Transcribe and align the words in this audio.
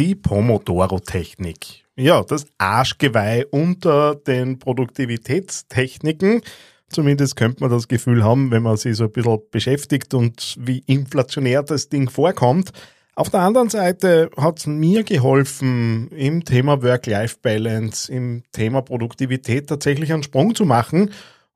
die 0.00 0.14
Pomodoro-Technik. 0.14 1.84
Ja, 1.94 2.22
das 2.22 2.46
Arschgeweih 2.56 3.44
unter 3.50 4.14
den 4.14 4.58
Produktivitätstechniken. 4.58 6.40
Zumindest 6.88 7.36
könnte 7.36 7.60
man 7.60 7.70
das 7.70 7.86
Gefühl 7.86 8.24
haben, 8.24 8.50
wenn 8.50 8.62
man 8.62 8.78
sich 8.78 8.96
so 8.96 9.04
ein 9.04 9.12
bisschen 9.12 9.38
beschäftigt 9.50 10.14
und 10.14 10.56
wie 10.58 10.82
inflationär 10.86 11.62
das 11.62 11.90
Ding 11.90 12.08
vorkommt. 12.08 12.72
Auf 13.14 13.28
der 13.28 13.40
anderen 13.40 13.68
Seite 13.68 14.30
hat 14.38 14.60
es 14.60 14.66
mir 14.66 15.04
geholfen, 15.04 16.08
im 16.08 16.46
Thema 16.46 16.82
Work-Life-Balance, 16.82 18.10
im 18.10 18.42
Thema 18.52 18.80
Produktivität 18.80 19.68
tatsächlich 19.68 20.14
einen 20.14 20.22
Sprung 20.22 20.54
zu 20.54 20.64
machen. 20.64 21.10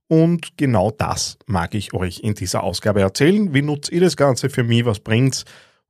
Und 0.06 0.58
genau 0.58 0.90
das 0.90 1.38
mag 1.46 1.74
ich 1.74 1.94
euch 1.94 2.20
in 2.20 2.34
dieser 2.34 2.62
Ausgabe 2.62 3.00
erzählen. 3.00 3.54
Wie 3.54 3.62
nutzt 3.62 3.90
ihr 3.90 4.02
das 4.02 4.18
Ganze 4.18 4.50
für 4.50 4.64
mich? 4.64 4.84
Was 4.84 5.00
bringt's? 5.00 5.46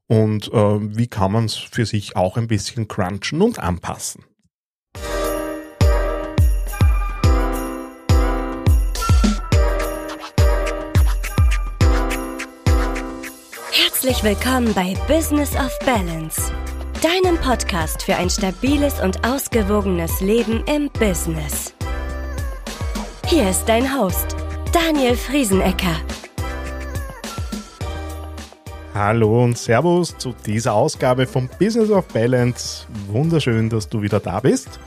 Und 0.06 0.52
äh, 0.52 0.96
wie 0.96 1.06
kann 1.06 1.32
man 1.32 1.46
es 1.46 1.54
für 1.54 1.86
sich 1.86 2.16
auch 2.16 2.36
ein 2.36 2.46
bisschen 2.46 2.88
crunchen 2.88 3.40
und 3.40 3.58
anpassen? 3.58 4.24
Herzlich 13.72 14.22
willkommen 14.22 14.74
bei 14.74 14.94
Business 15.08 15.56
of 15.56 15.76
Balance, 15.86 16.52
deinem 17.02 17.38
Podcast 17.38 18.02
für 18.02 18.14
ein 18.14 18.28
stabiles 18.28 19.00
und 19.00 19.26
ausgewogenes 19.26 20.20
Leben 20.20 20.62
im 20.66 20.90
Business. 20.90 21.74
Hier 23.26 23.48
ist 23.48 23.64
dein 23.64 23.98
Host, 23.98 24.36
Daniel 24.72 25.16
Friesenecker. 25.16 25.96
Hallo 28.94 29.42
und 29.42 29.58
Servus 29.58 30.16
zu 30.18 30.32
dieser 30.46 30.72
Ausgabe 30.72 31.26
vom 31.26 31.48
Business 31.58 31.90
of 31.90 32.06
Balance. 32.06 32.86
Wunderschön, 33.08 33.68
dass 33.68 33.88
du 33.88 34.02
wieder 34.02 34.20
da 34.20 34.38
bist. 34.38 34.78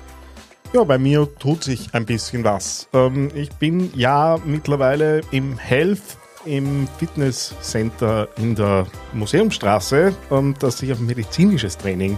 Ja, 0.71 0.85
bei 0.85 0.97
mir 0.97 1.27
tut 1.39 1.65
sich 1.65 1.93
ein 1.93 2.05
bisschen 2.05 2.45
was. 2.45 2.87
Ähm, 2.93 3.29
ich 3.35 3.49
bin 3.49 3.91
ja 3.95 4.37
mittlerweile 4.45 5.19
im 5.31 5.57
Health 5.57 6.17
im 6.45 6.87
Fitnesscenter 6.97 8.29
in 8.37 8.55
der 8.55 8.87
Museumstraße, 9.11 10.15
ähm, 10.31 10.55
das 10.57 10.77
sich 10.77 10.93
auf 10.93 11.01
medizinisches 11.01 11.77
Training 11.77 12.17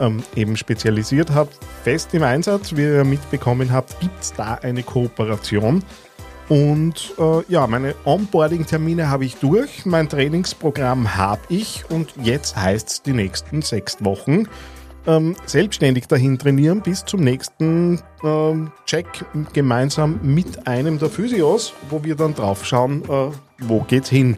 ähm, 0.00 0.22
eben 0.36 0.54
spezialisiert 0.58 1.30
hat, 1.30 1.48
fest 1.82 2.12
im 2.12 2.24
Einsatz. 2.24 2.76
Wie 2.76 2.82
ihr 2.82 3.04
mitbekommen 3.04 3.72
habt, 3.72 3.98
gibt 4.00 4.20
es 4.20 4.34
da 4.34 4.56
eine 4.56 4.82
Kooperation. 4.82 5.82
Und 6.52 7.14
äh, 7.18 7.50
ja, 7.50 7.66
meine 7.66 7.94
Onboarding-Termine 8.04 9.08
habe 9.08 9.24
ich 9.24 9.36
durch, 9.36 9.86
mein 9.86 10.10
Trainingsprogramm 10.10 11.16
habe 11.16 11.40
ich. 11.48 11.84
Und 11.88 12.12
jetzt 12.22 12.56
heißt 12.56 12.88
es 12.90 13.02
die 13.02 13.14
nächsten 13.14 13.62
sechs 13.62 14.04
Wochen 14.04 14.44
ähm, 15.06 15.34
selbstständig 15.46 16.08
dahin 16.08 16.38
trainieren 16.38 16.82
bis 16.82 17.06
zum 17.06 17.20
nächsten 17.20 18.02
ähm, 18.22 18.70
Check 18.84 19.06
gemeinsam 19.54 20.20
mit 20.22 20.68
einem 20.68 20.98
der 20.98 21.08
Physios, 21.08 21.72
wo 21.88 22.04
wir 22.04 22.16
dann 22.16 22.34
drauf 22.34 22.66
schauen, 22.66 23.02
äh, 23.04 23.30
wo 23.60 23.80
geht's 23.88 24.10
hin. 24.10 24.36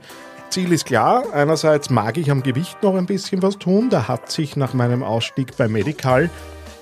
Ziel 0.51 0.70
ist 0.70 0.87
klar, 0.87 1.25
einerseits 1.33 1.91
mag 1.91 2.17
ich 2.17 2.31
am 2.31 2.45
Gewicht 2.45 2.81
noch 2.81 2.95
ein 2.95 3.07
bisschen 3.07 3.42
was 3.42 3.59
tun, 3.59 3.91
da 3.91 4.07
hat 4.07 4.31
sich 4.31 4.55
nach 4.55 4.73
meinem 4.73 5.03
Ausstieg 5.03 5.57
bei 5.57 5.67
Medical, 5.67 6.31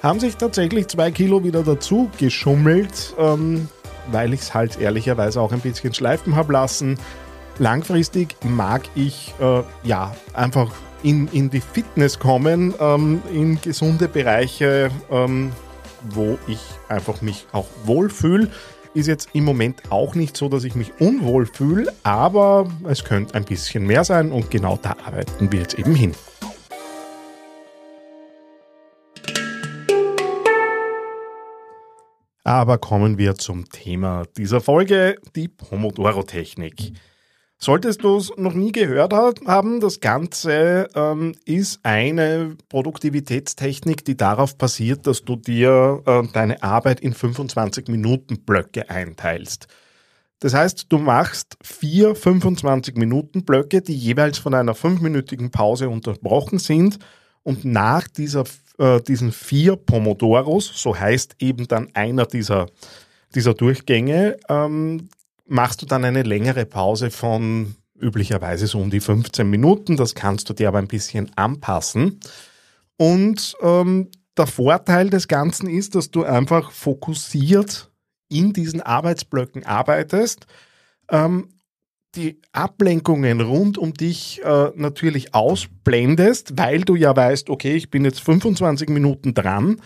haben 0.03 0.21
sich 0.21 0.37
tatsächlich 0.37 0.89
zwei 0.89 1.11
Kilo 1.11 1.43
wieder 1.43 1.63
dazu 1.63 2.11
geschummelt, 2.19 3.15
ähm, 3.19 3.71
weil 4.11 4.33
ich 4.35 4.41
es 4.41 4.55
halt 4.55 4.81
ehrlicherweise 4.81 5.41
auch 5.41 5.53
ein 5.53 5.61
bisschen 5.61 5.95
schleifen 5.95 6.37
habe 6.37 6.53
lassen. 6.53 6.99
Langfristig 7.59 8.37
mag 8.45 8.83
ich 8.95 9.35
äh, 9.41 9.63
ja 9.85 10.15
einfach 10.35 10.73
in, 11.03 11.29
in 11.29 11.51
die 11.51 11.61
Fitness 11.61 12.19
kommen, 12.19 12.75
ähm, 12.81 13.23
in 13.33 13.61
gesunde 13.61 14.09
Bereiche, 14.09 14.91
ähm, 15.11 15.53
wo 16.11 16.39
ich 16.47 16.61
einfach 16.89 17.21
mich 17.21 17.47
auch 17.53 17.67
wohlfühle. 17.85 18.49
Ist 18.95 19.07
jetzt 19.07 19.31
im 19.33 19.45
Moment 19.45 19.83
auch 19.91 20.15
nicht 20.15 20.37
so, 20.37 20.49
dass 20.49 20.65
ich 20.65 20.75
mich 20.75 20.93
unwohl 20.99 21.47
fühle, 21.47 21.93
aber 22.03 22.67
es 22.87 23.05
könnte 23.05 23.35
ein 23.35 23.45
bisschen 23.45 23.87
mehr 23.87 24.05
sein 24.05 24.33
und 24.33 24.51
genau 24.51 24.79
da 24.81 24.97
arbeiten 25.05 25.51
wir 25.51 25.61
jetzt 25.61 25.79
eben 25.79 25.95
hin. 25.95 26.15
Aber 32.45 32.79
kommen 32.79 33.19
wir 33.19 33.37
zum 33.37 33.69
Thema 33.69 34.25
dieser 34.37 34.61
Folge, 34.61 35.17
die 35.37 35.49
Pomodoro-Technik. 35.49 36.93
Solltest 37.59 38.03
du 38.03 38.17
es 38.17 38.33
noch 38.37 38.55
nie 38.55 38.73
gehört 38.73 39.13
haben, 39.13 39.79
das 39.79 40.01
Ganze 40.01 40.89
ähm, 40.97 41.37
ist 41.45 41.79
eine 41.85 42.57
Produktivitätstechnik, 42.69 44.05
die 44.05 44.17
darauf 44.17 44.59
basiert, 44.59 45.07
dass 45.07 45.25
du 45.25 45.37
dir 45.37 46.03
äh, 46.05 46.23
deine 46.33 46.61
Arbeit 46.65 46.99
in 46.99 47.15
25 47.15 47.87
Minuten 47.87 48.41
Blöcke 48.45 48.91
einteilst. 48.91 49.69
Das 50.41 50.55
heißt, 50.55 50.87
du 50.89 50.99
machst 50.99 51.57
vier 51.63 52.17
25 52.17 52.97
Minuten 52.97 53.45
Blöcke, 53.45 53.81
die 53.81 53.95
jeweils 53.95 54.39
von 54.39 54.55
einer 54.55 54.75
fünfminütigen 54.75 55.53
Pause 55.53 55.89
unterbrochen 55.89 56.59
sind 56.59 56.99
und 57.45 57.65
nach 57.65 58.09
dieser, 58.09 58.43
äh, 58.79 59.01
diesen 59.01 59.33
vier 59.33 59.77
Pomodoros, 59.77 60.71
so 60.75 60.99
heißt 60.99 61.37
eben 61.39 61.69
dann 61.69 61.89
einer 61.95 62.27
dieser, 62.27 62.67
dieser 63.35 63.55
Durchgänge, 63.55 64.39
ähm, 64.49 65.09
machst 65.47 65.83
du 65.83 65.87
dann 65.87 66.05
eine 66.05 66.23
längere 66.23 66.65
Pause 66.67 67.11
von 67.11 67.77
üblicherweise 67.99 68.67
so 68.67 68.81
um 68.81 68.91
die 68.91 69.01
15 69.01 69.49
Minuten. 69.49 69.97
Das 69.97 70.15
kannst 70.15 70.49
du 70.49 70.55
dir 70.55 70.69
aber 70.69 70.79
ein 70.79 70.89
bisschen 70.89 71.31
anpassen. 71.37 72.21
Und 72.97 73.57
ähm, 73.63 74.11
der 74.37 74.47
Vorteil 74.47 75.11
des 75.11 75.29
Ganzen 75.29 75.69
ist, 75.69 75.95
dass 75.95 76.11
du 76.11 76.25
einfach 76.25 76.73
fokussiert 76.73 77.91
in 78.29 78.53
diesen 78.53 78.81
Arbeitsblöcken 78.81 79.67
arbeitest, 79.67 80.47
ähm, 81.11 81.49
die 82.15 82.41
Ablenkungen 82.53 83.41
rund 83.41 83.79
um 83.79 83.95
dich 83.95 84.41
äh, 84.45 84.71
natürlich 84.75 85.35
ausblendest, 85.35 86.59
weil 86.59 86.83
du 86.83 86.95
ja 86.95 87.15
weißt, 87.15 87.49
okay, 87.51 87.75
ich 87.75 87.91
bin 87.91 88.05
jetzt 88.05 88.21
25 88.21 88.89
Minuten 88.91 89.35
dran 89.35 89.81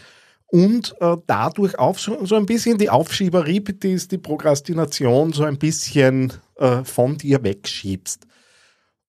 und 0.46 0.94
äh, 1.00 1.16
dadurch 1.26 1.74
so, 1.96 2.24
so, 2.24 2.36
ein 2.36 2.46
bisschen 2.46 2.78
die 2.78 2.90
Aufschieberie, 2.90 3.60
die, 3.60 3.96
die 3.96 4.18
Prokrastination 4.18 5.32
so 5.32 5.44
ein 5.44 5.58
bisschen 5.58 6.32
äh, 6.56 6.84
von 6.84 7.16
dir 7.16 7.42
wegschiebst. 7.42 8.26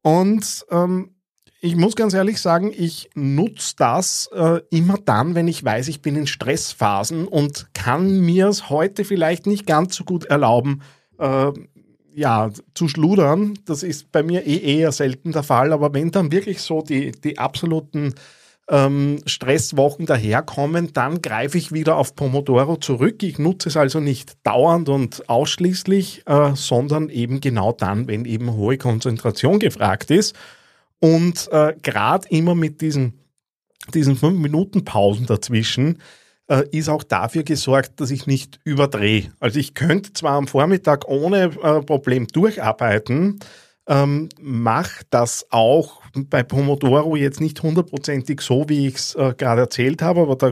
Und 0.01 0.65
ähm, 0.71 1.11
ich 1.59 1.75
muss 1.75 1.95
ganz 1.95 2.13
ehrlich 2.13 2.39
sagen, 2.39 2.71
ich 2.75 3.09
nutze 3.15 3.75
das 3.77 4.29
äh, 4.33 4.61
immer 4.69 4.97
dann, 4.97 5.35
wenn 5.35 5.47
ich 5.47 5.63
weiß, 5.63 5.87
ich 5.87 6.01
bin 6.01 6.15
in 6.15 6.27
Stressphasen 6.27 7.27
und 7.27 7.73
kann 7.73 8.21
mir 8.21 8.47
es 8.47 8.69
heute 8.69 9.05
vielleicht 9.05 9.47
nicht 9.47 9.65
ganz 9.65 9.95
so 9.95 10.03
gut 10.03 10.25
erlauben, 10.25 10.81
äh, 11.19 11.51
ja, 12.17 12.49
zu 12.73 12.87
schludern. 12.87 13.59
Das 13.65 13.83
ist 13.83 14.11
bei 14.11 14.23
mir 14.23 14.45
eh 14.47 14.79
eher 14.79 14.91
selten 14.91 15.33
der 15.33 15.43
Fall, 15.43 15.71
aber 15.71 15.93
wenn 15.93 16.09
dann 16.09 16.31
wirklich 16.31 16.63
so 16.63 16.81
die, 16.81 17.11
die 17.11 17.37
absoluten 17.37 18.15
ähm, 18.69 19.19
Stresswochen 19.27 20.07
daherkommen, 20.07 20.93
dann 20.93 21.21
greife 21.21 21.59
ich 21.59 21.71
wieder 21.71 21.95
auf 21.95 22.15
Pomodoro 22.15 22.77
zurück. 22.77 23.21
Ich 23.21 23.37
nutze 23.37 23.69
es 23.69 23.77
also 23.77 23.99
nicht 23.99 24.35
dauernd 24.43 24.89
und 24.89 25.29
ausschließlich, 25.29 26.23
äh, 26.25 26.55
sondern 26.55 27.09
eben 27.09 27.39
genau 27.39 27.71
dann, 27.71 28.07
wenn 28.07 28.25
eben 28.25 28.51
hohe 28.51 28.79
Konzentration 28.79 29.59
gefragt 29.59 30.09
ist. 30.09 30.35
Und 30.99 31.47
äh, 31.51 31.75
gerade 31.83 32.27
immer 32.29 32.55
mit 32.55 32.81
diesen, 32.81 33.19
diesen 33.93 34.15
fünf 34.15 34.39
Minuten 34.39 34.83
Pausen 34.83 35.27
dazwischen 35.27 35.99
äh, 36.47 36.63
ist 36.71 36.89
auch 36.89 37.03
dafür 37.03 37.43
gesorgt, 37.43 37.99
dass 37.99 38.11
ich 38.11 38.27
nicht 38.27 38.59
überdrehe. 38.63 39.31
Also 39.39 39.59
ich 39.59 39.73
könnte 39.73 40.13
zwar 40.13 40.33
am 40.33 40.47
Vormittag 40.47 41.07
ohne 41.07 41.51
äh, 41.61 41.81
Problem 41.81 42.27
durcharbeiten, 42.27 43.39
ähm, 43.87 44.29
mache 44.39 45.05
das 45.09 45.47
auch 45.49 46.01
bei 46.13 46.43
Pomodoro 46.43 47.15
jetzt 47.15 47.39
nicht 47.39 47.61
hundertprozentig 47.63 48.41
so, 48.41 48.67
wie 48.67 48.87
ich 48.87 48.95
es 48.95 49.15
äh, 49.15 49.33
gerade 49.37 49.61
erzählt 49.61 50.01
habe, 50.01 50.21
aber 50.21 50.35
da, 50.35 50.51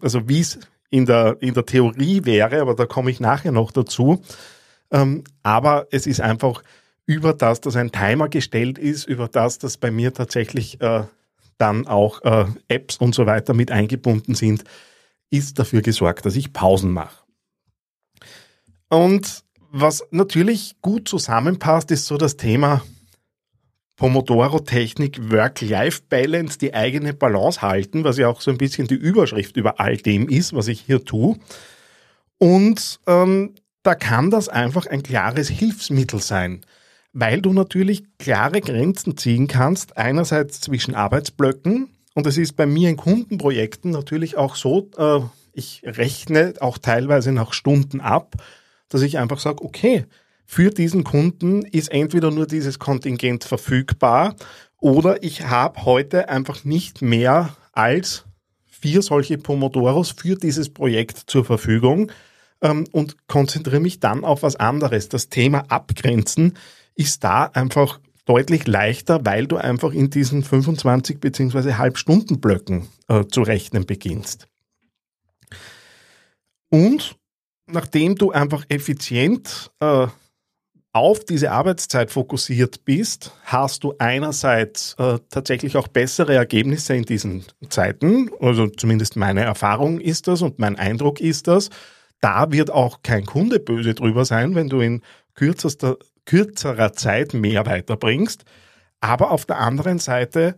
also 0.00 0.28
wie 0.28 0.40
es 0.40 0.58
in 0.90 1.06
der, 1.06 1.36
in 1.40 1.54
der 1.54 1.66
Theorie 1.66 2.24
wäre, 2.24 2.60
aber 2.60 2.74
da 2.74 2.86
komme 2.86 3.10
ich 3.10 3.18
nachher 3.18 3.52
noch 3.52 3.72
dazu. 3.72 4.22
Ähm, 4.92 5.24
aber 5.42 5.88
es 5.90 6.06
ist 6.06 6.20
einfach 6.20 6.62
über 7.06 7.32
das, 7.32 7.60
dass 7.60 7.76
ein 7.76 7.92
Timer 7.92 8.28
gestellt 8.28 8.78
ist, 8.78 9.04
über 9.04 9.28
das, 9.28 9.58
dass 9.58 9.76
bei 9.76 9.90
mir 9.90 10.14
tatsächlich 10.14 10.80
äh, 10.80 11.04
dann 11.58 11.86
auch 11.86 12.22
äh, 12.22 12.46
Apps 12.68 12.98
und 12.98 13.14
so 13.14 13.26
weiter 13.26 13.54
mit 13.54 13.70
eingebunden 13.70 14.34
sind, 14.34 14.64
ist 15.30 15.58
dafür 15.58 15.82
gesorgt, 15.82 16.26
dass 16.26 16.36
ich 16.36 16.52
Pausen 16.52 16.92
mache. 16.92 17.24
Und 18.88 19.44
was 19.70 20.04
natürlich 20.10 20.76
gut 20.80 21.08
zusammenpasst, 21.08 21.90
ist 21.90 22.06
so 22.06 22.16
das 22.16 22.36
Thema 22.36 22.82
Pomodoro-Technik, 23.96 25.30
Work-Life-Balance, 25.30 26.58
die 26.58 26.74
eigene 26.74 27.14
Balance 27.14 27.62
halten, 27.62 28.04
was 28.04 28.18
ja 28.18 28.28
auch 28.28 28.40
so 28.40 28.50
ein 28.50 28.58
bisschen 28.58 28.86
die 28.86 28.94
Überschrift 28.94 29.56
über 29.56 29.80
all 29.80 29.96
dem 29.96 30.28
ist, 30.28 30.54
was 30.54 30.68
ich 30.68 30.82
hier 30.82 31.04
tue. 31.04 31.36
Und 32.38 33.00
ähm, 33.06 33.54
da 33.82 33.94
kann 33.94 34.30
das 34.30 34.48
einfach 34.48 34.86
ein 34.86 35.02
klares 35.02 35.48
Hilfsmittel 35.48 36.20
sein, 36.20 36.60
weil 37.12 37.40
du 37.40 37.52
natürlich 37.52 38.04
klare 38.18 38.60
Grenzen 38.60 39.16
ziehen 39.16 39.46
kannst, 39.46 39.96
einerseits 39.96 40.60
zwischen 40.60 40.94
Arbeitsblöcken 40.94 41.95
und 42.16 42.26
es 42.26 42.38
ist 42.38 42.54
bei 42.54 42.64
mir 42.64 42.88
in 42.88 42.96
Kundenprojekten 42.96 43.90
natürlich 43.90 44.38
auch 44.38 44.56
so, 44.56 44.88
äh, 44.96 45.20
ich 45.52 45.82
rechne 45.84 46.54
auch 46.60 46.78
teilweise 46.78 47.30
nach 47.30 47.52
Stunden 47.52 48.00
ab, 48.00 48.36
dass 48.88 49.02
ich 49.02 49.18
einfach 49.18 49.38
sage, 49.38 49.62
okay, 49.62 50.06
für 50.46 50.70
diesen 50.70 51.04
Kunden 51.04 51.60
ist 51.60 51.92
entweder 51.92 52.30
nur 52.30 52.46
dieses 52.46 52.78
Kontingent 52.78 53.44
verfügbar 53.44 54.34
oder 54.78 55.22
ich 55.22 55.46
habe 55.46 55.84
heute 55.84 56.30
einfach 56.30 56.64
nicht 56.64 57.02
mehr 57.02 57.54
als 57.72 58.24
vier 58.64 59.02
solche 59.02 59.36
Pomodoros 59.36 60.12
für 60.16 60.36
dieses 60.36 60.70
Projekt 60.70 61.18
zur 61.26 61.44
Verfügung 61.44 62.10
ähm, 62.62 62.86
und 62.92 63.28
konzentriere 63.28 63.80
mich 63.80 64.00
dann 64.00 64.24
auf 64.24 64.42
was 64.42 64.56
anderes. 64.56 65.10
Das 65.10 65.28
Thema 65.28 65.66
Abgrenzen 65.68 66.56
ist 66.94 67.24
da 67.24 67.44
einfach 67.44 68.00
deutlich 68.26 68.66
leichter, 68.66 69.24
weil 69.24 69.46
du 69.46 69.56
einfach 69.56 69.92
in 69.92 70.10
diesen 70.10 70.42
25 70.42 71.20
bzw. 71.20 71.74
Halbstundenblöcken 71.74 72.86
äh, 73.08 73.24
zu 73.24 73.42
rechnen 73.42 73.86
beginnst. 73.86 74.48
Und 76.68 77.16
nachdem 77.66 78.16
du 78.16 78.32
einfach 78.32 78.64
effizient 78.68 79.70
äh, 79.80 80.08
auf 80.92 81.24
diese 81.24 81.52
Arbeitszeit 81.52 82.10
fokussiert 82.10 82.84
bist, 82.86 83.32
hast 83.44 83.84
du 83.84 83.94
einerseits 83.98 84.94
äh, 84.98 85.18
tatsächlich 85.28 85.76
auch 85.76 85.88
bessere 85.88 86.34
Ergebnisse 86.34 86.96
in 86.96 87.04
diesen 87.04 87.44
Zeiten. 87.68 88.30
Also 88.40 88.66
zumindest 88.66 89.14
meine 89.16 89.42
Erfahrung 89.42 90.00
ist 90.00 90.26
das 90.26 90.42
und 90.42 90.58
mein 90.58 90.76
Eindruck 90.76 91.20
ist 91.20 91.48
das. 91.48 91.70
Da 92.20 92.50
wird 92.50 92.70
auch 92.70 93.02
kein 93.02 93.26
Kunde 93.26 93.60
böse 93.60 93.92
drüber 93.92 94.24
sein, 94.24 94.54
wenn 94.54 94.70
du 94.70 94.80
in 94.80 95.02
kürzester, 95.34 95.98
kürzerer 96.26 96.92
Zeit 96.92 97.34
mehr 97.34 97.64
weiterbringst. 97.64 98.44
Aber 99.00 99.30
auf 99.30 99.46
der 99.46 99.58
anderen 99.58 99.98
Seite 99.98 100.56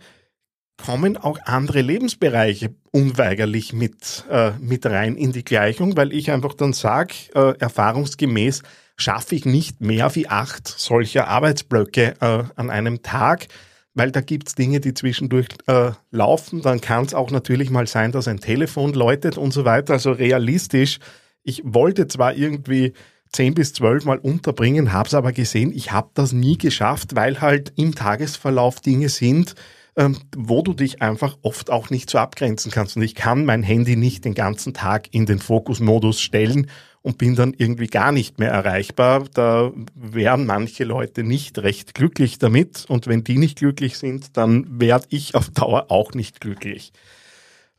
kommen 0.78 1.16
auch 1.16 1.38
andere 1.44 1.82
Lebensbereiche 1.82 2.74
unweigerlich 2.92 3.72
mit, 3.72 4.24
äh, 4.30 4.52
mit 4.60 4.86
rein 4.86 5.16
in 5.16 5.32
die 5.32 5.44
Gleichung, 5.44 5.96
weil 5.96 6.12
ich 6.12 6.30
einfach 6.30 6.54
dann 6.54 6.72
sage, 6.72 7.14
äh, 7.34 7.58
erfahrungsgemäß, 7.58 8.62
schaffe 8.96 9.34
ich 9.34 9.44
nicht 9.44 9.80
mehr 9.80 10.14
wie 10.14 10.28
acht 10.28 10.66
solcher 10.66 11.28
Arbeitsblöcke 11.28 12.14
äh, 12.20 12.44
an 12.56 12.70
einem 12.70 13.02
Tag, 13.02 13.46
weil 13.94 14.12
da 14.12 14.20
gibt's 14.20 14.54
Dinge, 14.54 14.80
die 14.80 14.94
zwischendurch 14.94 15.48
äh, 15.66 15.92
laufen. 16.10 16.62
Dann 16.62 16.80
kann 16.80 17.04
es 17.04 17.14
auch 17.14 17.30
natürlich 17.30 17.70
mal 17.70 17.86
sein, 17.86 18.12
dass 18.12 18.28
ein 18.28 18.40
Telefon 18.40 18.92
läutet 18.92 19.36
und 19.36 19.52
so 19.52 19.64
weiter. 19.64 19.94
Also 19.94 20.12
realistisch, 20.12 20.98
ich 21.42 21.62
wollte 21.64 22.06
zwar 22.06 22.34
irgendwie 22.34 22.92
zehn 23.32 23.54
bis 23.54 23.72
zwölf 23.72 24.04
Mal 24.04 24.18
unterbringen, 24.18 24.92
habe 24.92 25.06
es 25.06 25.14
aber 25.14 25.32
gesehen, 25.32 25.72
ich 25.74 25.92
habe 25.92 26.10
das 26.14 26.32
nie 26.32 26.58
geschafft, 26.58 27.14
weil 27.14 27.40
halt 27.40 27.72
im 27.76 27.94
Tagesverlauf 27.94 28.80
Dinge 28.80 29.08
sind, 29.08 29.54
ähm, 29.96 30.16
wo 30.36 30.62
du 30.62 30.74
dich 30.74 31.02
einfach 31.02 31.36
oft 31.42 31.70
auch 31.70 31.90
nicht 31.90 32.08
so 32.08 32.18
abgrenzen 32.18 32.70
kannst. 32.70 32.96
Und 32.96 33.02
ich 33.02 33.14
kann 33.14 33.44
mein 33.44 33.62
Handy 33.62 33.96
nicht 33.96 34.24
den 34.24 34.34
ganzen 34.34 34.72
Tag 34.72 35.12
in 35.12 35.26
den 35.26 35.40
Fokusmodus 35.40 36.20
stellen 36.20 36.70
und 37.02 37.18
bin 37.18 37.34
dann 37.34 37.54
irgendwie 37.56 37.86
gar 37.86 38.12
nicht 38.12 38.38
mehr 38.38 38.50
erreichbar. 38.50 39.24
Da 39.34 39.72
wären 39.94 40.46
manche 40.46 40.84
Leute 40.84 41.24
nicht 41.24 41.58
recht 41.58 41.94
glücklich 41.94 42.38
damit 42.38 42.84
und 42.88 43.06
wenn 43.06 43.24
die 43.24 43.38
nicht 43.38 43.58
glücklich 43.58 43.98
sind, 43.98 44.36
dann 44.36 44.80
werde 44.80 45.06
ich 45.10 45.34
auf 45.34 45.50
Dauer 45.50 45.86
auch 45.90 46.12
nicht 46.12 46.40
glücklich. 46.40 46.92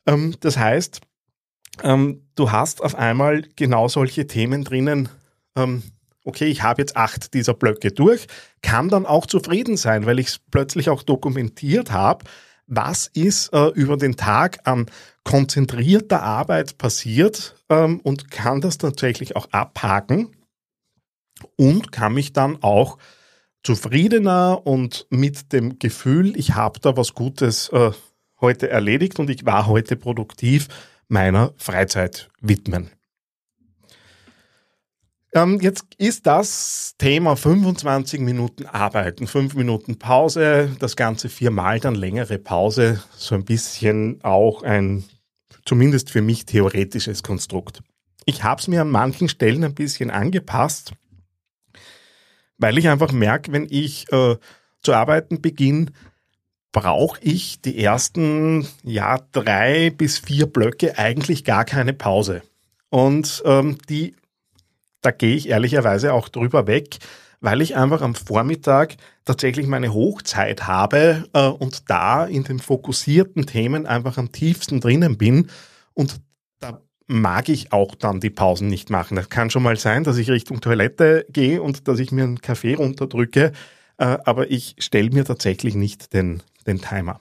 Ähm, 0.06 0.34
das 0.40 0.58
heißt, 0.58 1.00
ähm, 1.82 2.22
du 2.34 2.52
hast 2.52 2.82
auf 2.82 2.94
einmal 2.94 3.42
genau 3.56 3.88
solche 3.88 4.26
Themen 4.26 4.64
drinnen, 4.64 5.08
ähm, 5.56 5.82
okay, 6.24 6.46
ich 6.46 6.62
habe 6.62 6.82
jetzt 6.82 6.96
acht 6.96 7.34
dieser 7.34 7.54
Blöcke 7.54 7.92
durch, 7.92 8.26
kann 8.62 8.88
dann 8.88 9.06
auch 9.06 9.26
zufrieden 9.26 9.76
sein, 9.76 10.06
weil 10.06 10.18
ich 10.18 10.28
es 10.28 10.40
plötzlich 10.50 10.90
auch 10.90 11.02
dokumentiert 11.02 11.90
habe, 11.90 12.24
was 12.66 13.08
ist 13.08 13.52
äh, 13.52 13.68
über 13.68 13.96
den 13.96 14.16
Tag 14.16 14.60
an 14.64 14.86
konzentrierter 15.24 16.22
Arbeit 16.22 16.78
passiert 16.78 17.56
ähm, 17.68 18.00
und 18.00 18.30
kann 18.30 18.60
das 18.60 18.78
tatsächlich 18.78 19.34
auch 19.36 19.48
abhaken 19.50 20.36
und 21.56 21.90
kann 21.90 22.14
mich 22.14 22.32
dann 22.32 22.62
auch 22.62 22.98
zufriedener 23.62 24.66
und 24.66 25.06
mit 25.10 25.52
dem 25.52 25.78
Gefühl, 25.78 26.38
ich 26.38 26.54
habe 26.54 26.80
da 26.80 26.96
was 26.96 27.14
Gutes 27.14 27.68
äh, 27.70 27.90
heute 28.40 28.70
erledigt 28.70 29.18
und 29.18 29.28
ich 29.30 29.44
war 29.44 29.66
heute 29.66 29.96
produktiv, 29.96 30.68
meiner 31.08 31.52
Freizeit 31.56 32.30
widmen. 32.40 32.90
Ähm, 35.32 35.60
jetzt 35.60 35.84
ist 35.96 36.26
das 36.26 36.94
Thema 36.98 37.36
25 37.36 38.20
Minuten 38.20 38.66
Arbeiten, 38.66 39.28
5 39.28 39.54
Minuten 39.54 39.98
Pause, 39.98 40.74
das 40.80 40.96
Ganze 40.96 41.28
viermal, 41.28 41.78
dann 41.78 41.94
längere 41.94 42.38
Pause, 42.38 43.00
so 43.16 43.36
ein 43.36 43.44
bisschen 43.44 44.22
auch 44.24 44.64
ein, 44.64 45.04
zumindest 45.64 46.10
für 46.10 46.20
mich, 46.20 46.46
theoretisches 46.46 47.22
Konstrukt. 47.22 47.80
Ich 48.24 48.42
habe 48.42 48.60
es 48.60 48.66
mir 48.66 48.82
an 48.82 48.90
manchen 48.90 49.28
Stellen 49.28 49.62
ein 49.62 49.74
bisschen 49.74 50.10
angepasst, 50.10 50.94
weil 52.58 52.76
ich 52.76 52.88
einfach 52.88 53.12
merke, 53.12 53.52
wenn 53.52 53.68
ich 53.70 54.12
äh, 54.12 54.36
zu 54.82 54.92
arbeiten 54.92 55.40
beginne, 55.40 55.86
brauche 56.72 57.20
ich 57.22 57.60
die 57.60 57.82
ersten 57.82 58.66
ja 58.82 59.20
drei 59.32 59.90
bis 59.90 60.18
vier 60.18 60.46
Blöcke 60.46 60.98
eigentlich 60.98 61.44
gar 61.44 61.64
keine 61.64 61.92
Pause. 61.92 62.42
Und 62.90 63.42
ähm, 63.44 63.78
die 63.88 64.14
da 65.00 65.10
gehe 65.10 65.36
ich 65.36 65.48
ehrlicherweise 65.48 66.12
auch 66.12 66.28
drüber 66.28 66.66
weg, 66.66 66.98
weil 67.40 67.62
ich 67.62 67.76
einfach 67.76 68.02
am 68.02 68.14
Vormittag 68.14 68.96
tatsächlich 69.24 69.66
meine 69.66 69.94
Hochzeit 69.94 70.66
habe 70.66 71.24
äh, 71.32 71.46
und 71.46 71.90
da 71.90 72.26
in 72.26 72.44
den 72.44 72.58
fokussierten 72.58 73.46
Themen 73.46 73.86
einfach 73.86 74.18
am 74.18 74.32
tiefsten 74.32 74.80
drinnen 74.80 75.16
bin 75.16 75.48
und 75.94 76.20
da 76.58 76.82
mag 77.06 77.48
ich 77.48 77.72
auch 77.72 77.94
dann 77.94 78.20
die 78.20 78.30
Pausen 78.30 78.68
nicht 78.68 78.90
machen. 78.90 79.16
Das 79.16 79.30
kann 79.30 79.50
schon 79.50 79.62
mal 79.62 79.76
sein, 79.76 80.04
dass 80.04 80.18
ich 80.18 80.30
Richtung 80.30 80.60
Toilette 80.60 81.26
gehe 81.30 81.62
und 81.62 81.88
dass 81.88 81.98
ich 81.98 82.12
mir 82.12 82.24
einen 82.24 82.40
Kaffee 82.40 82.74
runterdrücke, 82.74 83.52
äh, 83.96 84.18
aber 84.24 84.50
ich 84.50 84.76
stelle 84.78 85.10
mir 85.10 85.24
tatsächlich 85.24 85.74
nicht 85.74 86.12
den, 86.12 86.42
den 86.66 86.80
Timer. 86.80 87.20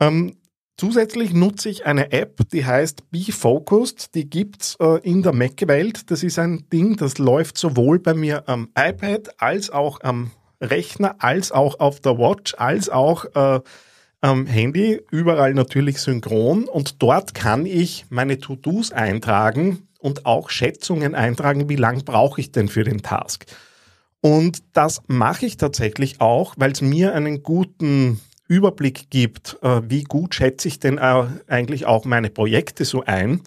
Ähm, 0.00 0.37
Zusätzlich 0.78 1.34
nutze 1.34 1.70
ich 1.70 1.86
eine 1.86 2.12
App, 2.12 2.48
die 2.52 2.64
heißt 2.64 3.10
Be 3.10 3.32
Focused. 3.32 4.14
Die 4.14 4.30
gibt's 4.30 4.76
äh, 4.78 5.00
in 5.00 5.24
der 5.24 5.32
Mac-Welt. 5.32 6.08
Das 6.12 6.22
ist 6.22 6.38
ein 6.38 6.66
Ding, 6.72 6.96
das 6.96 7.18
läuft 7.18 7.58
sowohl 7.58 7.98
bei 7.98 8.14
mir 8.14 8.48
am 8.48 8.68
iPad 8.78 9.40
als 9.42 9.70
auch 9.70 10.00
am 10.02 10.30
Rechner, 10.60 11.16
als 11.18 11.50
auch 11.50 11.80
auf 11.80 11.98
der 11.98 12.16
Watch, 12.16 12.54
als 12.58 12.88
auch 12.90 13.24
äh, 13.34 13.60
am 14.20 14.46
Handy. 14.46 15.00
Überall 15.10 15.52
natürlich 15.52 15.98
synchron. 15.98 16.68
Und 16.68 17.02
dort 17.02 17.34
kann 17.34 17.66
ich 17.66 18.06
meine 18.08 18.38
To-Dos 18.38 18.92
eintragen 18.92 19.88
und 19.98 20.26
auch 20.26 20.48
Schätzungen 20.48 21.16
eintragen, 21.16 21.68
wie 21.68 21.74
lang 21.74 22.04
brauche 22.04 22.40
ich 22.40 22.52
denn 22.52 22.68
für 22.68 22.84
den 22.84 23.02
Task. 23.02 23.46
Und 24.20 24.62
das 24.74 25.02
mache 25.08 25.46
ich 25.46 25.56
tatsächlich 25.56 26.20
auch, 26.20 26.54
weil 26.56 26.70
es 26.70 26.82
mir 26.82 27.14
einen 27.14 27.42
guten 27.42 28.20
Überblick 28.48 29.10
gibt, 29.10 29.58
äh, 29.62 29.82
wie 29.88 30.04
gut 30.04 30.34
schätze 30.34 30.68
ich 30.68 30.80
denn 30.80 30.98
eigentlich 30.98 31.86
auch 31.86 32.04
meine 32.04 32.30
Projekte 32.30 32.84
so 32.84 33.04
ein, 33.04 33.42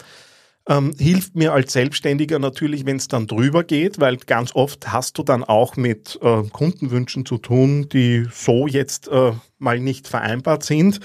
ähm, 0.69 0.93
hilft 0.97 1.35
mir 1.35 1.53
als 1.53 1.73
Selbstständiger 1.73 2.37
natürlich, 2.37 2.85
wenn 2.85 2.97
es 2.97 3.07
dann 3.07 3.25
drüber 3.25 3.63
geht, 3.63 3.99
weil 3.99 4.17
ganz 4.17 4.55
oft 4.55 4.91
hast 4.91 5.17
du 5.17 5.23
dann 5.23 5.43
auch 5.43 5.75
mit 5.75 6.19
äh, 6.21 6.43
Kundenwünschen 6.43 7.25
zu 7.25 7.39
tun, 7.39 7.89
die 7.89 8.27
so 8.31 8.67
jetzt 8.67 9.07
äh, 9.07 9.31
mal 9.57 9.79
nicht 9.79 10.07
vereinbart 10.07 10.63
sind, 10.63 10.99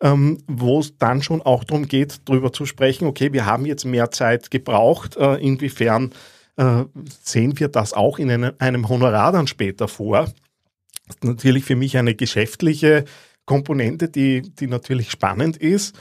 ähm, 0.00 0.38
wo 0.46 0.80
es 0.80 0.96
dann 0.96 1.22
schon 1.22 1.42
auch 1.42 1.64
darum 1.64 1.86
geht, 1.86 2.26
drüber 2.26 2.54
zu 2.54 2.64
sprechen, 2.64 3.06
okay, 3.06 3.34
wir 3.34 3.44
haben 3.44 3.66
jetzt 3.66 3.84
mehr 3.84 4.10
Zeit 4.10 4.50
gebraucht, 4.50 5.16
inwiefern 5.16 6.12
sehen 7.24 7.58
wir 7.58 7.68
das 7.68 7.94
auch 7.94 8.18
in 8.18 8.30
einem, 8.30 8.88
Honorar 8.88 9.32
dann 9.32 9.46
später 9.46 9.88
vor. 9.88 10.30
Natürlich 11.22 11.64
für 11.64 11.76
mich 11.76 11.96
eine 11.96 12.14
geschäftliche 12.14 13.06
Komponente, 13.46 14.08
die, 14.08 14.42
die 14.42 14.66
natürlich 14.66 15.10
spannend 15.10 15.56
ist. 15.56 15.98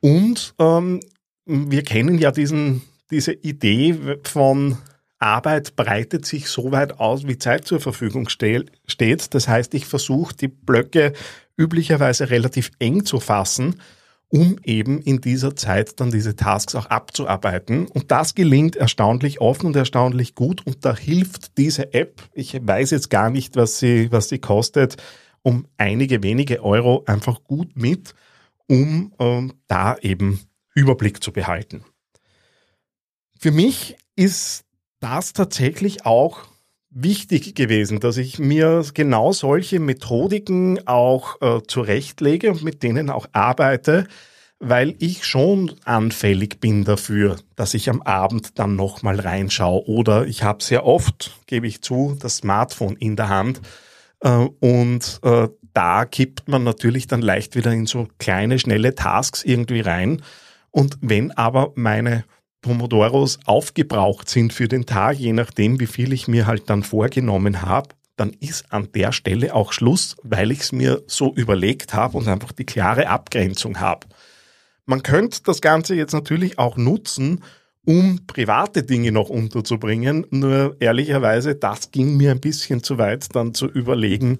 Und 0.00 0.54
ähm, 0.58 1.00
wir 1.46 1.82
kennen 1.82 2.18
ja 2.18 2.30
diesen, 2.30 2.82
diese 3.10 3.32
Idee 3.32 4.18
von 4.24 4.78
Arbeit 5.18 5.76
breitet 5.76 6.26
sich 6.26 6.48
so 6.48 6.72
weit 6.72 7.00
aus, 7.00 7.26
wie 7.26 7.38
Zeit 7.38 7.66
zur 7.66 7.80
Verfügung 7.80 8.28
steht. 8.28 9.34
Das 9.34 9.48
heißt, 9.48 9.74
ich 9.74 9.86
versuche 9.86 10.34
die 10.34 10.48
Blöcke 10.48 11.12
üblicherweise 11.56 12.30
relativ 12.30 12.70
eng 12.78 13.04
zu 13.04 13.20
fassen, 13.20 13.80
um 14.28 14.58
eben 14.64 15.00
in 15.00 15.20
dieser 15.20 15.54
Zeit 15.54 16.00
dann 16.00 16.10
diese 16.10 16.36
Tasks 16.36 16.74
auch 16.74 16.86
abzuarbeiten. 16.86 17.86
Und 17.86 18.10
das 18.10 18.34
gelingt 18.34 18.76
erstaunlich 18.76 19.40
offen 19.40 19.66
und 19.66 19.76
erstaunlich 19.76 20.34
gut. 20.34 20.66
Und 20.66 20.84
da 20.84 20.96
hilft 20.96 21.56
diese 21.56 21.94
App, 21.94 22.22
ich 22.32 22.58
weiß 22.60 22.90
jetzt 22.90 23.10
gar 23.10 23.30
nicht, 23.30 23.56
was 23.56 23.78
sie, 23.78 24.10
was 24.10 24.28
sie 24.28 24.40
kostet, 24.40 24.96
um 25.44 25.68
einige 25.76 26.22
wenige 26.24 26.64
Euro 26.64 27.04
einfach 27.06 27.44
gut 27.44 27.76
mit, 27.76 28.14
um 28.66 29.12
ähm, 29.20 29.52
da 29.68 29.96
eben 29.98 30.40
Überblick 30.74 31.22
zu 31.22 31.32
behalten. 31.32 31.84
Für 33.38 33.52
mich 33.52 33.96
ist 34.16 34.64
das 35.00 35.34
tatsächlich 35.34 36.06
auch 36.06 36.46
wichtig 36.90 37.54
gewesen, 37.54 38.00
dass 38.00 38.16
ich 38.16 38.38
mir 38.38 38.84
genau 38.94 39.32
solche 39.32 39.80
Methodiken 39.80 40.86
auch 40.86 41.40
äh, 41.42 41.60
zurechtlege 41.66 42.52
und 42.52 42.62
mit 42.62 42.82
denen 42.82 43.10
auch 43.10 43.26
arbeite, 43.32 44.06
weil 44.60 44.94
ich 44.98 45.26
schon 45.26 45.72
anfällig 45.84 46.58
bin 46.58 46.84
dafür, 46.84 47.36
dass 47.54 47.74
ich 47.74 47.90
am 47.90 48.00
Abend 48.00 48.58
dann 48.58 48.76
nochmal 48.76 49.20
reinschaue. 49.20 49.86
Oder 49.86 50.26
ich 50.26 50.42
habe 50.42 50.64
sehr 50.64 50.86
oft, 50.86 51.32
gebe 51.46 51.66
ich 51.66 51.82
zu, 51.82 52.16
das 52.18 52.36
Smartphone 52.36 52.96
in 52.96 53.16
der 53.16 53.28
Hand 53.28 53.60
und 54.28 55.20
äh, 55.22 55.48
da 55.74 56.04
kippt 56.04 56.48
man 56.48 56.64
natürlich 56.64 57.06
dann 57.06 57.20
leicht 57.20 57.56
wieder 57.56 57.72
in 57.72 57.86
so 57.86 58.08
kleine, 58.18 58.58
schnelle 58.58 58.94
Tasks 58.94 59.42
irgendwie 59.42 59.80
rein. 59.80 60.22
Und 60.70 60.98
wenn 61.00 61.32
aber 61.32 61.72
meine 61.74 62.24
Pomodoros 62.62 63.38
aufgebraucht 63.44 64.28
sind 64.28 64.52
für 64.52 64.68
den 64.68 64.86
Tag, 64.86 65.18
je 65.18 65.32
nachdem, 65.32 65.80
wie 65.80 65.86
viel 65.86 66.12
ich 66.12 66.28
mir 66.28 66.46
halt 66.46 66.70
dann 66.70 66.82
vorgenommen 66.82 67.60
habe, 67.60 67.90
dann 68.16 68.30
ist 68.40 68.72
an 68.72 68.88
der 68.94 69.12
Stelle 69.12 69.54
auch 69.54 69.72
Schluss, 69.72 70.16
weil 70.22 70.52
ich 70.52 70.60
es 70.60 70.72
mir 70.72 71.02
so 71.06 71.34
überlegt 71.34 71.92
habe 71.92 72.16
und 72.16 72.28
einfach 72.28 72.52
die 72.52 72.64
klare 72.64 73.08
Abgrenzung 73.08 73.80
habe. 73.80 74.06
Man 74.86 75.02
könnte 75.02 75.40
das 75.44 75.60
Ganze 75.60 75.94
jetzt 75.94 76.12
natürlich 76.12 76.58
auch 76.58 76.76
nutzen, 76.76 77.42
um 77.84 78.20
private 78.26 78.82
Dinge 78.82 79.12
noch 79.12 79.28
unterzubringen. 79.28 80.26
Nur 80.30 80.76
ehrlicherweise, 80.80 81.54
das 81.54 81.90
ging 81.90 82.16
mir 82.16 82.30
ein 82.30 82.40
bisschen 82.40 82.82
zu 82.82 82.98
weit, 82.98 83.34
dann 83.34 83.54
zu 83.54 83.66
überlegen, 83.66 84.38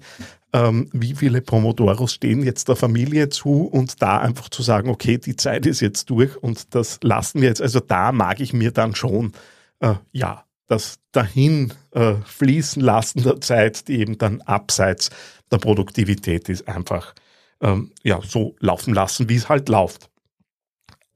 ähm, 0.53 0.89
wie 0.93 1.15
viele 1.15 1.41
Pomodoros 1.41 2.13
stehen 2.13 2.41
jetzt 2.43 2.69
der 2.69 2.75
Familie 2.75 3.29
zu 3.29 3.65
und 3.65 4.01
da 4.01 4.19
einfach 4.19 4.49
zu 4.49 4.63
sagen, 4.63 4.89
okay, 4.89 5.17
die 5.17 5.35
Zeit 5.35 5.65
ist 5.65 5.81
jetzt 5.81 6.09
durch 6.09 6.35
und 6.37 6.73
das 6.73 6.99
lassen 7.03 7.41
wir 7.41 7.49
jetzt. 7.49 7.61
Also 7.61 7.79
da 7.79 8.11
mag 8.11 8.39
ich 8.39 8.53
mir 8.53 8.71
dann 8.71 8.95
schon, 8.95 9.33
äh, 9.79 9.95
ja, 10.11 10.45
das 10.67 10.99
dahin 11.11 11.73
äh, 11.91 12.15
fließen 12.25 12.81
lassen 12.81 13.23
der 13.23 13.41
Zeit, 13.41 13.87
die 13.87 13.99
eben 13.99 14.17
dann 14.17 14.41
abseits 14.41 15.09
der 15.51 15.57
Produktivität 15.57 16.49
ist, 16.49 16.67
einfach 16.67 17.13
ähm, 17.61 17.91
ja 18.03 18.19
so 18.25 18.55
laufen 18.59 18.93
lassen, 18.93 19.29
wie 19.29 19.35
es 19.35 19.49
halt 19.49 19.69
läuft. 19.69 20.09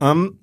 Ähm, 0.01 0.39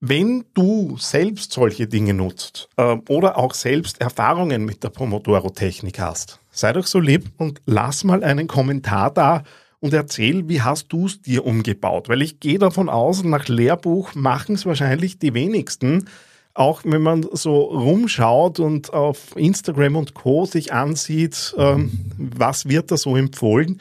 wenn 0.00 0.46
du 0.54 0.96
selbst 0.98 1.52
solche 1.52 1.86
Dinge 1.86 2.14
nutzt 2.14 2.68
äh, 2.76 2.96
oder 3.08 3.36
auch 3.36 3.52
selbst 3.52 4.00
Erfahrungen 4.00 4.64
mit 4.64 4.82
der 4.82 4.88
Pomodoro-Technik 4.88 6.00
hast, 6.00 6.40
sei 6.50 6.72
doch 6.72 6.86
so 6.86 6.98
lieb 6.98 7.30
und 7.36 7.60
lass 7.66 8.02
mal 8.04 8.24
einen 8.24 8.46
Kommentar 8.46 9.12
da 9.12 9.44
und 9.78 9.92
erzähl, 9.92 10.48
wie 10.48 10.62
hast 10.62 10.88
du 10.88 11.06
es 11.06 11.20
dir 11.20 11.44
umgebaut? 11.44 12.08
Weil 12.08 12.22
ich 12.22 12.40
gehe 12.40 12.58
davon 12.58 12.88
aus, 12.88 13.22
nach 13.24 13.48
Lehrbuch 13.48 14.14
machen 14.14 14.54
es 14.54 14.66
wahrscheinlich 14.66 15.18
die 15.18 15.34
wenigsten. 15.34 16.08
Auch 16.52 16.82
wenn 16.84 17.02
man 17.02 17.26
so 17.32 17.60
rumschaut 17.60 18.58
und 18.58 18.92
auf 18.92 19.36
Instagram 19.36 19.96
und 19.96 20.14
Co. 20.14 20.44
sich 20.46 20.72
ansieht, 20.72 21.54
ähm, 21.56 21.92
was 22.18 22.68
wird 22.68 22.90
da 22.90 22.96
so 22.96 23.16
empfohlen, 23.16 23.80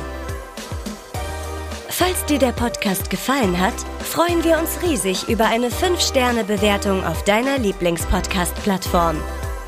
Falls 1.90 2.26
dir 2.26 2.40
der 2.40 2.54
Podcast 2.54 3.10
gefallen 3.10 3.60
hat, 3.60 3.74
freuen 4.04 4.44
wir 4.44 4.58
uns 4.58 4.82
riesig 4.82 5.30
über 5.30 5.46
eine 5.46 5.70
5-Sterne-Bewertung 5.70 7.06
auf 7.06 7.24
deiner 7.26 7.60
Lieblingspodcast-Plattform. 7.60 9.18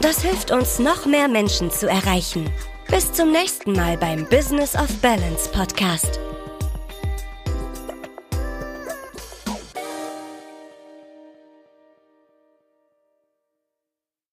Das 0.01 0.21
hilft 0.21 0.51
uns, 0.51 0.79
noch 0.79 1.05
mehr 1.05 1.27
Menschen 1.27 1.69
zu 1.69 1.87
erreichen. 1.87 2.49
Bis 2.89 3.11
zum 3.11 3.31
nächsten 3.31 3.73
Mal 3.73 3.97
beim 3.97 4.25
Business 4.25 4.75
of 4.75 4.87
Balance 5.01 5.49
Podcast. 5.49 6.19